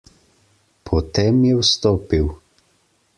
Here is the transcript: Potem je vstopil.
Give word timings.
Potem 0.89 1.45
je 1.49 1.53
vstopil. 1.61 2.27